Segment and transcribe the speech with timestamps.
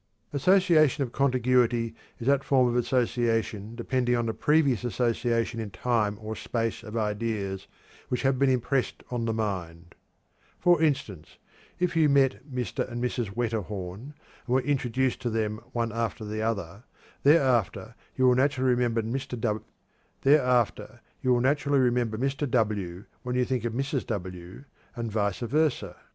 [0.33, 6.17] Association of contiguity is that form of association depending upon the previous association in time
[6.19, 7.67] or space of ideas
[8.09, 9.93] which have been impressed on the mind.
[10.59, 11.37] For instance,
[11.77, 12.89] if you met Mr.
[12.91, 13.35] and Mrs.
[13.35, 14.15] Wetterhorn
[14.47, 16.83] and were introduced to them one after the other,
[17.21, 19.39] thereafter you will naturally remember Mr.
[22.49, 23.05] W.
[23.21, 24.07] when you think of Mrs.
[24.07, 24.63] W.,
[24.95, 25.95] and vice versa.